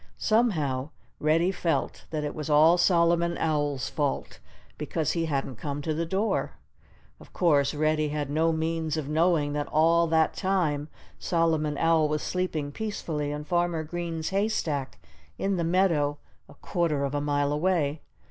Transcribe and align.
Somehow, 0.17 0.89
Reddy 1.19 1.51
felt 1.51 2.07
that 2.09 2.23
it 2.23 2.33
was 2.33 2.49
all 2.49 2.79
Solomon 2.79 3.37
Owl's 3.37 3.87
fault, 3.87 4.39
because 4.79 5.11
he 5.11 5.25
hadn't 5.27 5.57
come 5.57 5.79
to 5.83 5.93
the 5.93 6.07
door. 6.07 6.53
Of 7.19 7.33
course, 7.33 7.75
Reddy 7.75 8.09
had 8.09 8.27
no 8.27 8.51
means 8.51 8.97
of 8.97 9.07
knowing 9.07 9.53
that 9.53 9.67
all 9.67 10.07
that 10.07 10.33
time 10.33 10.87
Solomon 11.19 11.77
Owl 11.77 12.09
was 12.09 12.23
sleeping 12.23 12.71
peacefully 12.71 13.31
in 13.31 13.43
Farmer 13.43 13.83
Green's 13.83 14.29
haystack 14.29 14.97
in 15.37 15.57
the 15.57 15.63
meadow, 15.63 16.17
a 16.49 16.55
quarter 16.55 17.03
of 17.03 17.13
a 17.13 17.21
mile 17.21 17.53
away. 17.53 18.01